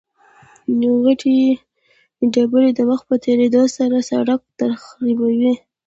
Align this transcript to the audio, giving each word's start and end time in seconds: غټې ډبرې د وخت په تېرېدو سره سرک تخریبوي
غټې 1.03 1.35
ډبرې 2.33 2.71
د 2.75 2.79
وخت 2.89 3.05
په 3.09 3.15
تېرېدو 3.25 3.61
سره 3.77 3.97
سرک 4.09 4.41
تخریبوي 4.59 5.53